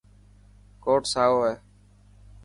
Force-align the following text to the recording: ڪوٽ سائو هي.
ڪوٽ 0.83 1.01
سائو 1.13 1.35
هي. 1.47 1.53